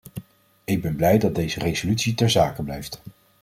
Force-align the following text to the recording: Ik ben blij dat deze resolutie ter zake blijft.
Ik 0.63 0.81
ben 0.81 0.95
blij 0.95 1.17
dat 1.17 1.35
deze 1.35 1.59
resolutie 1.59 2.13
ter 2.15 2.29
zake 2.29 2.63
blijft. 2.63 3.01